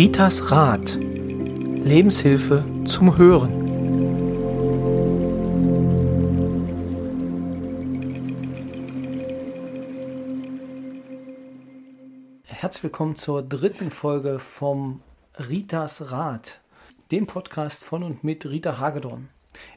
[0.00, 0.96] Ritas Rat.
[0.98, 3.52] Lebenshilfe zum Hören.
[12.44, 15.02] Herzlich willkommen zur dritten Folge vom
[15.36, 16.62] Ritas Rat,
[17.10, 19.28] dem Podcast von und mit Rita Hagedorn.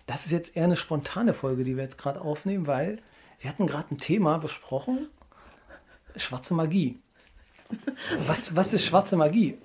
[0.06, 3.00] Das ist jetzt eher eine spontane Folge, die wir jetzt gerade aufnehmen, weil
[3.42, 5.10] wir hatten gerade ein Thema besprochen,
[6.16, 6.98] schwarze Magie.
[8.26, 9.58] Was, was ist schwarze Magie?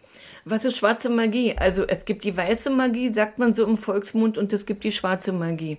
[0.45, 1.57] Was ist schwarze Magie?
[1.57, 4.93] Also es gibt die weiße Magie, sagt man so im Volksmund, und es gibt die
[4.93, 5.79] schwarze Magie.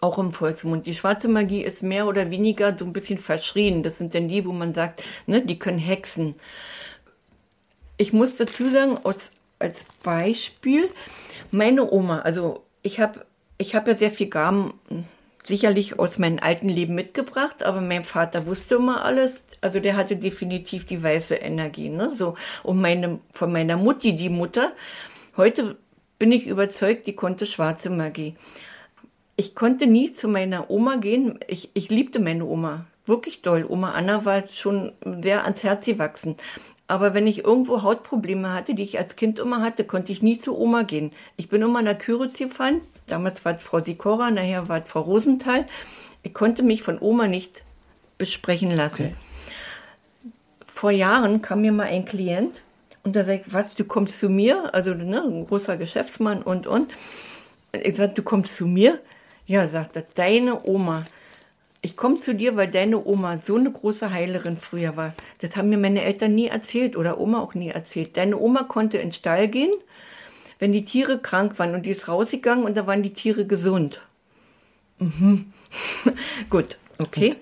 [0.00, 0.86] Auch im Volksmund.
[0.86, 3.82] Die schwarze Magie ist mehr oder weniger so ein bisschen verschrien.
[3.82, 6.34] Das sind dann die, wo man sagt, ne, die können hexen.
[7.96, 10.88] Ich muss dazu sagen, aus, als Beispiel,
[11.50, 13.24] meine Oma, also ich habe
[13.58, 14.74] ich hab ja sehr viel Gaben
[15.44, 19.42] sicherlich aus meinem alten Leben mitgebracht, aber mein Vater wusste immer alles.
[19.62, 22.14] Also der hatte definitiv die weiße Energie, ne?
[22.14, 24.72] So und meine von meiner Mutti, die Mutter.
[25.36, 25.76] Heute
[26.18, 28.34] bin ich überzeugt, die konnte schwarze Magie.
[29.36, 31.38] Ich konnte nie zu meiner Oma gehen.
[31.46, 33.64] Ich, ich liebte meine Oma wirklich doll.
[33.68, 36.36] Oma Anna war schon sehr ans Herz gewachsen.
[36.88, 40.36] Aber wenn ich irgendwo Hautprobleme hatte, die ich als Kind immer hatte, konnte ich nie
[40.36, 41.12] zu Oma gehen.
[41.36, 42.82] Ich bin immer nach Küritz gefahren.
[43.06, 45.66] Damals war es Frau Sikora, nachher war es Frau Rosenthal.
[46.22, 47.64] Ich konnte mich von Oma nicht
[48.18, 49.06] besprechen lassen.
[49.06, 49.31] Okay.
[50.82, 52.60] Vor Jahren kam mir mal ein Klient
[53.04, 54.74] und da sagt, was, du kommst zu mir?
[54.74, 56.90] Also ne, ein großer Geschäftsmann und und.
[57.72, 58.98] Ich sagte, du kommst zu mir?
[59.46, 61.04] Ja, sagt er, deine Oma
[61.82, 65.14] ich komme zu dir, weil deine Oma so eine große Heilerin früher war.
[65.40, 68.16] Das haben mir meine Eltern nie erzählt oder Oma auch nie erzählt.
[68.16, 69.72] Deine Oma konnte in den Stall gehen,
[70.58, 74.00] wenn die Tiere krank waren und die ist rausgegangen und da waren die Tiere gesund.
[74.98, 75.52] Mhm.
[76.50, 77.36] Gut, okay.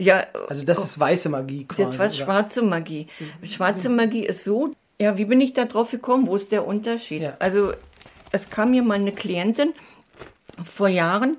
[0.00, 1.84] Ja, also das ist weiße Magie quasi.
[1.84, 3.06] Das war schwarze Magie.
[3.42, 6.26] Schwarze Magie ist so, ja, wie bin ich da drauf gekommen?
[6.26, 7.22] Wo ist der Unterschied?
[7.22, 7.36] Ja.
[7.38, 7.72] Also
[8.32, 9.74] es kam mir mal eine Klientin
[10.64, 11.36] vor Jahren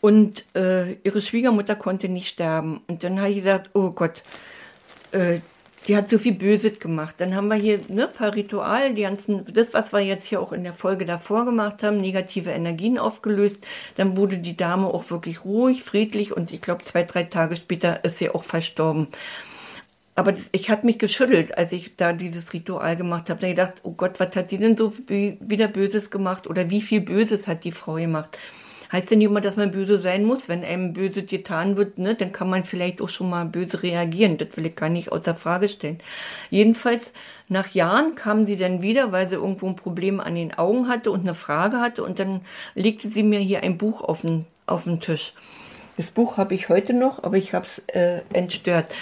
[0.00, 2.82] und äh, ihre Schwiegermutter konnte nicht sterben.
[2.86, 4.22] Und dann habe ich gesagt, oh Gott,
[5.12, 5.40] äh,
[5.86, 7.16] die hat so viel Böses gemacht.
[7.18, 10.52] Dann haben wir hier ne, paar Ritual, die ganzen, das, was wir jetzt hier auch
[10.52, 13.66] in der Folge davor gemacht haben, negative Energien aufgelöst.
[13.96, 18.04] Dann wurde die Dame auch wirklich ruhig, friedlich und ich glaube, zwei, drei Tage später
[18.04, 19.08] ist sie auch verstorben.
[20.16, 23.40] Aber das, ich hatte mich geschüttelt, als ich da dieses Ritual gemacht habe.
[23.40, 26.46] Da gedacht, oh Gott, was hat die denn so wieder Böses gemacht?
[26.46, 28.38] Oder wie viel Böses hat die Frau gemacht?
[28.94, 30.48] Heißt nicht immer, dass man böse sein muss.
[30.48, 34.38] Wenn einem böse getan wird, ne, dann kann man vielleicht auch schon mal böse reagieren.
[34.38, 35.98] Das will ich gar nicht außer Frage stellen.
[36.48, 37.12] Jedenfalls,
[37.48, 41.10] nach Jahren kam sie dann wieder, weil sie irgendwo ein Problem an den Augen hatte
[41.10, 42.04] und eine Frage hatte.
[42.04, 42.42] Und dann
[42.76, 45.32] legte sie mir hier ein Buch auf den, auf den Tisch.
[45.96, 48.94] Das Buch habe ich heute noch, aber ich habe es äh, entstört.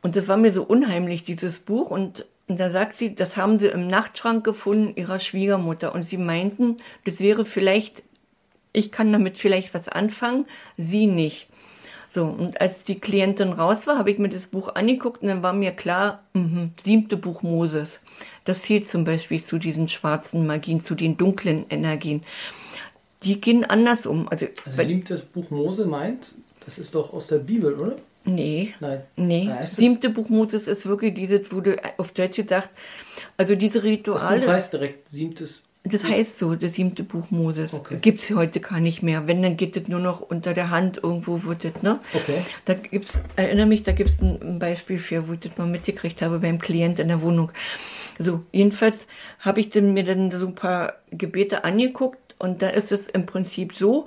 [0.00, 1.90] Und das war mir so unheimlich, dieses Buch.
[1.90, 5.94] Und, und da sagt sie, das haben sie im Nachtschrank gefunden ihrer Schwiegermutter.
[5.94, 8.04] Und sie meinten, das wäre vielleicht
[8.72, 10.46] ich kann damit vielleicht was anfangen,
[10.76, 11.48] sie nicht.
[12.10, 15.42] So, und als die Klientin raus war, habe ich mir das Buch angeguckt und dann
[15.42, 18.00] war mir klar, mh, siebte Buch Moses.
[18.44, 22.22] Das zählt zum Beispiel zu diesen schwarzen Magien, zu den dunklen Energien.
[23.24, 24.28] Die gehen anders um.
[24.28, 26.32] Also, also siebtes Buch Mose meint,
[26.64, 27.96] das ist doch aus der Bibel, oder?
[28.24, 28.74] Nee.
[28.80, 29.02] Nein.
[29.16, 29.44] Nee.
[29.48, 32.70] Na, siebte Buch Moses ist wirklich dieses, wurde auf Deutsch gesagt,
[33.36, 34.36] also diese Rituale.
[34.36, 37.72] Das Buch heißt direkt siebtes das heißt so, das siebte Buch Moses.
[37.72, 37.98] Okay.
[38.00, 39.26] Gibt es heute gar nicht mehr.
[39.26, 42.00] Wenn, dann geht es nur noch unter der Hand irgendwo, wird das, ne?
[42.12, 42.42] Okay.
[42.64, 46.20] Da gibt's, erinnere mich, da gibt es ein Beispiel für, wo ich das mal mitgekriegt
[46.22, 47.50] habe beim Klient in der Wohnung.
[48.18, 49.06] So, jedenfalls
[49.38, 53.26] habe ich dann mir dann so ein paar Gebete angeguckt und da ist es im
[53.26, 54.06] Prinzip so,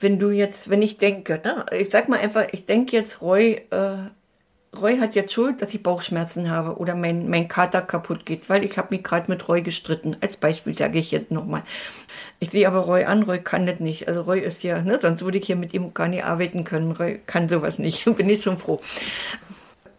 [0.00, 3.62] wenn du jetzt, wenn ich denke, ne, ich sag mal einfach, ich denke jetzt, Roy,
[3.70, 3.96] äh,
[4.78, 8.64] Roy hat jetzt Schuld, dass ich Bauchschmerzen habe oder mein, mein Kater kaputt geht, weil
[8.64, 10.16] ich habe mich gerade mit Roy gestritten.
[10.20, 11.62] Als Beispiel sage ich jetzt nochmal.
[12.38, 14.06] Ich sehe aber Roy an, Roy kann das nicht.
[14.06, 16.92] Also Roy ist ja, ne, sonst würde ich hier mit ihm gar nicht arbeiten können.
[16.92, 18.04] Roy kann sowas nicht.
[18.16, 18.80] Bin ich schon froh.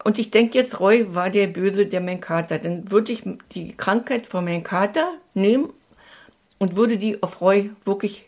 [0.04, 2.58] Und ich denke jetzt, Roy war der Böse, der mein Kater.
[2.58, 3.22] Dann würde ich
[3.52, 5.68] die Krankheit von meinem Kater nehmen
[6.58, 8.24] und würde die auf Roy wirklich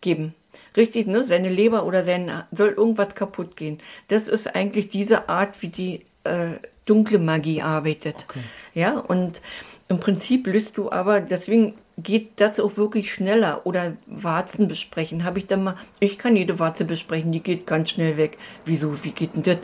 [0.00, 0.34] geben
[0.76, 3.78] richtig, ne, seine Leber oder sein, soll irgendwas kaputt gehen.
[4.08, 8.26] Das ist eigentlich diese Art, wie die äh, dunkle Magie arbeitet.
[8.28, 8.40] Okay.
[8.74, 9.40] Ja, und
[9.88, 13.62] im Prinzip löst du aber, deswegen geht das auch wirklich schneller.
[13.64, 15.24] Oder Warzen besprechen.
[15.24, 18.38] Habe ich dann mal, ich kann jede Warze besprechen, die geht ganz schnell weg.
[18.64, 19.58] Wieso, wie geht denn das?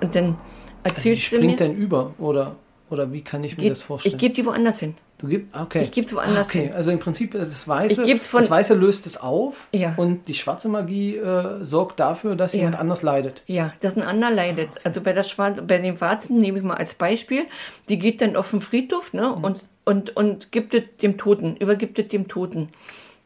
[0.00, 0.36] Und dann
[0.82, 2.56] erzählst also die springt dann über, oder,
[2.90, 4.14] oder wie kann ich mir das vorstellen?
[4.14, 4.94] Ich gebe die woanders hin.
[5.20, 5.82] Du gibst, okay.
[5.82, 6.62] Ich gebe es woanders okay.
[6.62, 6.72] hin.
[6.72, 9.92] Also im Prinzip das Weiße, das Weiße löst es auf ja.
[9.98, 12.80] und die schwarze Magie äh, sorgt dafür, dass jemand ja.
[12.80, 13.42] anders leidet.
[13.46, 14.80] Ja, dass ein anderer leidet.
[14.82, 15.24] Also bei, der
[15.66, 17.44] bei den Warzen nehme ich mal als Beispiel,
[17.90, 19.44] die geht dann auf den Friedhof ne, mhm.
[19.44, 22.68] und, und, und gibt es dem Toten, übergibt es dem Toten.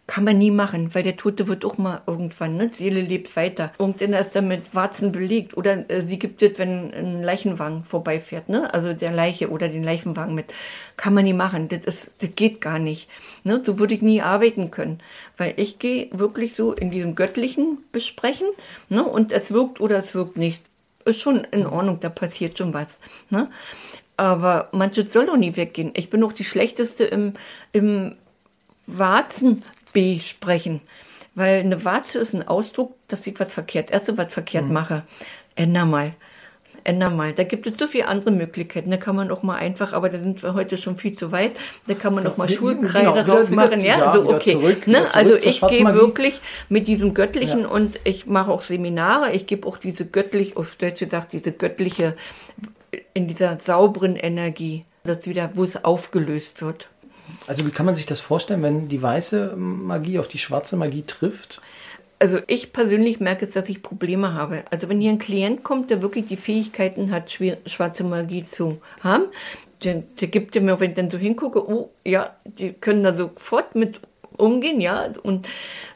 [0.07, 2.69] Kann man nie machen, weil der Tote wird auch mal irgendwann, ne?
[2.71, 3.73] Seele lebt weiter.
[3.79, 5.57] Irgendeiner ist dann mit Warzen belegt.
[5.57, 8.73] Oder äh, sie gibt es, wenn ein Leichenwagen vorbeifährt, ne?
[8.75, 10.53] Also der Leiche oder den Leichenwagen mit.
[10.99, 11.71] Kann man nie machen.
[11.71, 13.09] Das, ist, das geht gar nicht.
[13.45, 13.63] Ne?
[13.65, 15.01] So würde ich nie arbeiten können.
[15.39, 18.49] Weil ich gehe wirklich so in diesem göttlichen Besprechen,
[18.91, 19.03] ne?
[19.03, 20.61] Und es wirkt oder es wirkt nicht.
[21.07, 23.01] Ist schon in Ordnung, da passiert schon was.
[23.31, 23.51] Ne?
[24.19, 25.93] Aber manches soll doch nie weggehen.
[25.95, 27.35] Ich bin auch die Schlechteste im,
[27.73, 28.17] im
[28.87, 29.65] Warzen
[29.95, 30.83] besprechen.
[31.35, 34.75] Weil eine Warze ist ein Ausdruck, dass ich was verkehrt esse, was verkehrt mhm.
[34.75, 35.03] mache.
[35.57, 36.13] Änder mal.
[36.85, 37.33] Änder mal.
[37.33, 38.91] Da gibt es so viele andere Möglichkeiten.
[38.91, 41.53] Da kann man auch mal einfach, aber da sind wir heute schon viel zu weit,
[41.87, 43.81] da kann man auch mal Schulkreide genau, drauf machen.
[43.81, 44.53] Ja, ja also okay.
[44.53, 45.07] Zurück, ne?
[45.15, 47.69] Also ich gehe wirklich mit diesem Göttlichen ja.
[47.69, 49.33] und ich mache auch Seminare.
[49.33, 52.17] Ich gebe auch diese göttlich, auf Deutsch gesagt, diese göttliche,
[53.15, 56.89] in dieser sauberen Energie, das wieder, wo es aufgelöst wird.
[57.47, 61.03] Also wie kann man sich das vorstellen, wenn die weiße Magie auf die schwarze Magie
[61.03, 61.61] trifft?
[62.19, 64.65] Also ich persönlich merke es, dass ich Probleme habe.
[64.71, 69.25] Also wenn hier ein Klient kommt, der wirklich die Fähigkeiten hat, schwarze Magie zu haben,
[69.83, 73.75] der, der gibt mir, wenn ich dann so hingucke, oh ja, die können da sofort
[73.75, 74.01] mit
[74.37, 75.09] umgehen, ja.
[75.23, 75.49] Und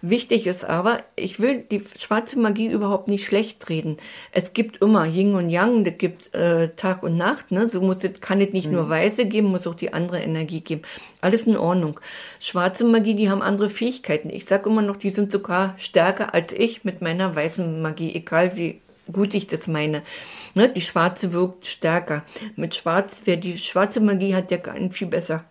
[0.03, 3.97] wichtig ist aber, ich will die schwarze Magie überhaupt nicht schlecht reden.
[4.33, 7.69] Es gibt immer Yin und Yang, es gibt äh, Tag und Nacht, ne?
[7.69, 8.75] So muss es, kann es nicht mhm.
[8.75, 10.83] nur Weiße geben, muss auch die andere Energie geben.
[11.21, 12.01] Alles in Ordnung.
[12.41, 14.31] Schwarze Magie, die haben andere Fähigkeiten.
[14.31, 18.57] Ich sage immer noch, die sind sogar stärker als ich mit meiner weißen Magie, egal
[18.57, 18.81] wie
[19.13, 20.03] gut ich das meine.
[20.55, 20.69] Ne?
[20.69, 22.25] Die schwarze wirkt stärker.
[22.57, 25.45] Mit schwarz, wer die schwarze Magie hat, der kann viel besser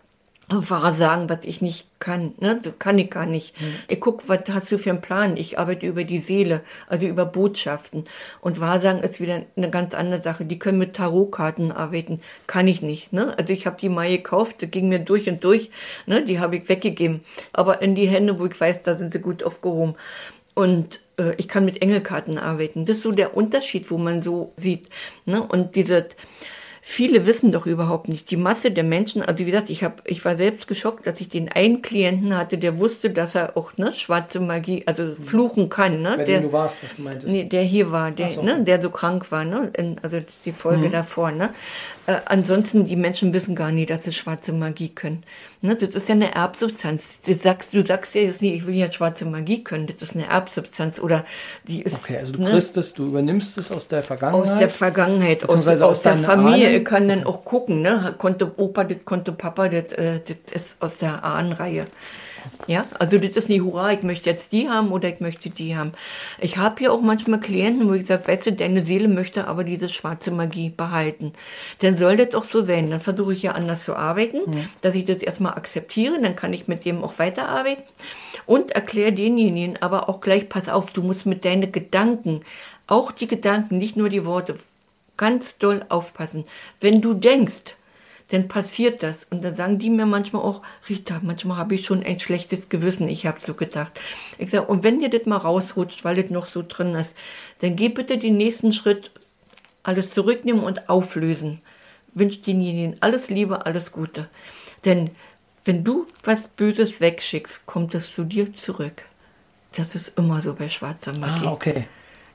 [0.62, 2.32] Fahrer sagen, was ich nicht kann.
[2.40, 2.58] Ne?
[2.60, 3.60] So kann ich gar nicht.
[3.60, 3.74] Mhm.
[3.88, 5.36] Ich guck, was hast du für einen Plan?
[5.36, 8.04] Ich arbeite über die Seele, also über Botschaften.
[8.40, 10.46] Und Wahrsagen ist wieder eine ganz andere Sache.
[10.46, 12.20] Die können mit Tarotkarten arbeiten.
[12.46, 13.12] Kann ich nicht.
[13.12, 13.36] Ne?
[13.36, 15.70] Also ich habe die mal gekauft, die ging mir durch und durch.
[16.06, 16.24] Ne?
[16.24, 17.20] Die habe ich weggegeben.
[17.52, 19.96] Aber in die Hände, wo ich weiß, da sind sie gut aufgehoben.
[20.54, 22.86] Und äh, ich kann mit Engelkarten arbeiten.
[22.86, 24.88] Das ist so der Unterschied, wo man so sieht.
[25.26, 25.42] Ne?
[25.42, 26.08] Und diese
[26.90, 28.30] Viele wissen doch überhaupt nicht.
[28.30, 31.28] Die Masse der Menschen, also wie gesagt, ich, hab, ich war selbst geschockt, dass ich
[31.28, 36.00] den einen Klienten hatte, der wusste, dass er auch ne, schwarze Magie, also fluchen kann.
[36.00, 36.14] Ne?
[36.16, 37.28] Bei der, du warst, was du meintest.
[37.28, 38.42] Nee, der hier war, der, so.
[38.42, 39.70] ne, der so krank war, ne?
[39.76, 40.92] In, also die Folge mhm.
[40.92, 41.30] davor.
[41.30, 41.50] Ne?
[42.06, 45.24] Äh, ansonsten, die Menschen wissen gar nicht, dass sie schwarze Magie können.
[45.60, 47.20] Ne, das ist ja eine Erbsubstanz.
[47.26, 49.88] Du sagst, du sagst ja jetzt nicht, ich will ja schwarze Magie können.
[49.88, 51.26] Das ist eine Erbsubstanz oder
[51.64, 52.04] die ist.
[52.04, 54.52] Okay, also du ne, kriegst es, du übernimmst es aus der Vergangenheit.
[54.52, 56.77] Aus der Vergangenheit, aus, aus, aus der Familie.
[56.78, 58.14] Ich kann dann auch gucken, ne?
[58.18, 61.86] Konnte Opa das, konnte Papa das, äh, das ist aus der Ahnenreihe.
[62.66, 65.76] Ja, also das ist nicht Hurra, ich möchte jetzt die haben oder ich möchte die
[65.76, 65.92] haben.
[66.40, 69.64] Ich habe hier auch manchmal Klienten, wo ich sage, weißt du, deine Seele möchte aber
[69.64, 71.32] diese schwarze Magie behalten.
[71.80, 72.90] Dann soll das doch so sein.
[72.90, 74.68] Dann versuche ich ja anders zu arbeiten, mhm.
[74.80, 77.84] dass ich das erstmal akzeptiere, dann kann ich mit dem auch weiterarbeiten
[78.46, 82.40] und erkläre denjenigen aber auch gleich, pass auf, du musst mit deinen Gedanken,
[82.86, 84.56] auch die Gedanken, nicht nur die Worte,
[85.18, 86.44] ganz doll aufpassen.
[86.80, 87.74] Wenn du denkst,
[88.28, 89.24] dann passiert das.
[89.24, 93.08] Und dann sagen die mir manchmal auch, Rita, manchmal habe ich schon ein schlechtes Gewissen.
[93.08, 94.00] Ich habe so gedacht.
[94.38, 97.16] Ich sage, und wenn dir das mal rausrutscht, weil das noch so drin ist,
[97.60, 99.10] dann geh bitte den nächsten Schritt,
[99.82, 101.60] alles zurücknehmen und auflösen.
[102.14, 104.28] Wünsche denjenigen alles Liebe, alles Gute.
[104.84, 105.10] Denn
[105.64, 109.04] wenn du was Böses wegschickst, kommt es zu dir zurück.
[109.76, 111.46] Das ist immer so bei schwarzer Magie.
[111.46, 111.84] Ah, okay.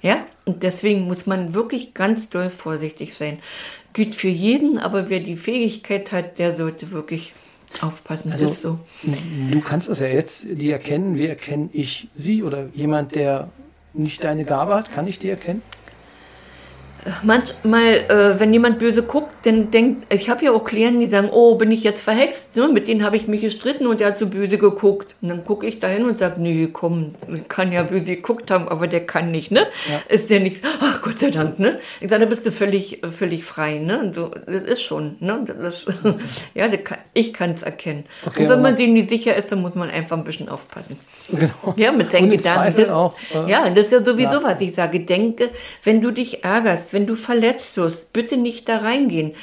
[0.04, 3.40] Ja, und deswegen muss man wirklich ganz doll vorsichtig sein.
[3.94, 7.34] Gilt für jeden, aber wer die Fähigkeit hat, der sollte wirklich
[7.82, 8.32] aufpassen.
[8.32, 8.80] Also, so.
[9.50, 13.50] Du kannst es ja jetzt, die erkennen, wie erkenne ich sie oder jemand, der
[13.94, 15.62] nicht deine Gabe hat, kann ich die erkennen?
[17.24, 21.30] Manchmal, äh, wenn jemand böse guckt, dann denkt, ich habe ja auch Klienten, die sagen,
[21.32, 22.56] oh, bin ich jetzt verhext?
[22.56, 22.68] Ne?
[22.68, 25.16] Mit denen habe ich mich gestritten und der hat so böse geguckt.
[25.22, 27.16] Und dann gucke ich dahin und sage, nee, komm,
[27.50, 29.68] kann ja böse geguckt haben, aber der kann nicht, ne?
[29.90, 30.16] Ja.
[30.16, 31.80] Ist der nichts, ach Gott sei Dank, ne?
[32.00, 34.12] Ich sage, da bist du völlig, völlig frei, ne?
[34.14, 35.44] Du, das ist schon, ne?
[35.46, 35.86] Das,
[36.54, 38.06] ja, kann, ich kann es erkennen.
[38.26, 40.98] Okay, und wenn man sich nicht sicher ist, dann muss man einfach ein bisschen aufpassen.
[41.30, 41.74] Genau.
[41.76, 42.90] Ja, mit deinen Gedanken.
[42.90, 44.44] auch, äh, ja, das ist ja sowieso, ja.
[44.44, 45.02] was ich sage.
[45.02, 45.50] Denke,
[45.84, 49.34] wenn du dich ärgerst, wenn du verletzt wirst, bitte nicht da reingehen.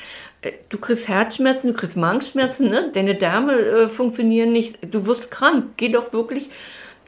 [0.43, 2.91] Äh, du kriegst Herzschmerzen, du kriegst Magenschmerzen, ne?
[2.93, 5.65] deine Därme äh, funktionieren nicht, du wirst krank.
[5.77, 6.49] Geh doch wirklich,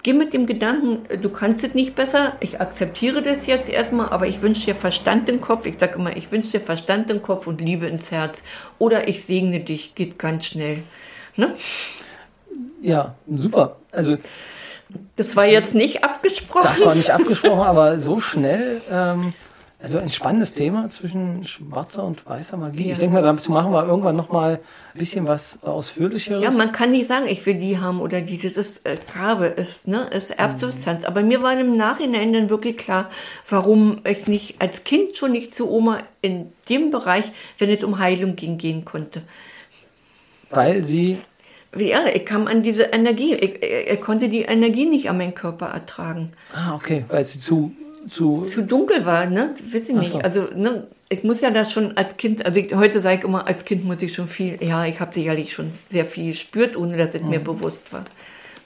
[0.02, 4.10] geh mit dem Gedanken, äh, du kannst es nicht besser, ich akzeptiere das jetzt erstmal,
[4.10, 5.66] aber ich wünsche dir Verstand im Kopf.
[5.66, 8.42] Ich sage immer, ich wünsche dir Verstand im Kopf und Liebe ins Herz.
[8.78, 10.82] Oder ich segne dich, geht ganz schnell.
[11.36, 11.54] Ne?
[12.82, 13.76] Ja, super.
[13.90, 14.18] Also
[15.16, 16.64] das war jetzt nicht abgesprochen.
[16.64, 18.82] Das war nicht abgesprochen, aber so schnell.
[18.90, 19.32] Ähm
[19.82, 22.86] Also ein spannendes Thema zwischen schwarzer und weißer Magie.
[22.86, 22.92] Ja.
[22.92, 24.60] Ich denke mal, dazu machen wir irgendwann noch mal
[24.94, 26.44] ein bisschen was Ausführlicheres.
[26.44, 28.38] Ja, man kann nicht sagen, ich will die haben oder die.
[28.38, 31.02] Das ist äh, Farbe, ist, ne, ist Erbsubstanz.
[31.02, 31.08] Mhm.
[31.08, 33.10] Aber mir war im Nachhinein dann wirklich klar,
[33.48, 37.98] warum ich nicht als Kind schon nicht zu Oma in dem Bereich, wenn es um
[37.98, 39.22] Heilung ging, gehen konnte.
[40.50, 41.18] Weil sie
[41.76, 43.34] ja, ich kam an diese Energie.
[43.34, 46.32] Ich, ich, konnte die Energie nicht an meinen Körper ertragen.
[46.54, 47.74] Ah, okay, weil sie zu
[48.08, 49.54] zu, zu dunkel war, ne?
[49.72, 50.10] Weiß ich nicht.
[50.10, 50.18] So.
[50.18, 53.46] Also, ne, ich muss ja das schon als Kind, also ich, heute sage ich immer,
[53.46, 56.96] als Kind muss ich schon viel, ja, ich habe sicherlich schon sehr viel gespürt, ohne
[56.96, 57.30] dass es mhm.
[57.30, 58.04] mir bewusst war.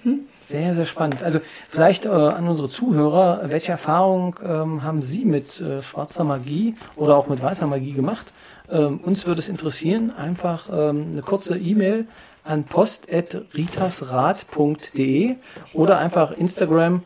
[0.05, 0.21] Hm?
[0.49, 1.25] Sehr, sehr spannend.
[1.25, 6.77] Also vielleicht äh, an unsere Zuhörer, welche Erfahrung ähm, haben Sie mit äh, schwarzer Magie
[6.95, 8.33] oder auch mit weißer Magie gemacht?
[8.71, 12.07] Ähm, uns würde es interessieren, einfach ähm, eine kurze E-Mail
[12.45, 15.35] an post.ritasrat.de
[15.73, 17.03] oder einfach Instagram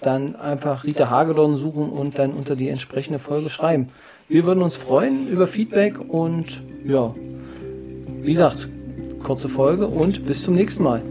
[0.00, 3.88] dann einfach Rita Hagedorn suchen und dann unter die entsprechende Folge schreiben.
[4.28, 7.14] Wir würden uns freuen über Feedback und ja,
[8.22, 8.68] wie gesagt,
[9.22, 11.02] kurze Folge und bis zum nächsten Mal.